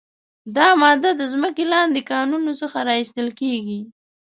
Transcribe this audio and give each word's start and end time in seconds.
دا 0.55 0.67
ماده 0.81 1.09
له 1.19 1.25
ځمکې 1.33 1.63
لاندې 1.73 2.01
کانونو 2.11 2.51
څخه 2.61 2.77
را 2.87 2.93
ایستل 2.99 3.29
کیږي. 3.39 3.81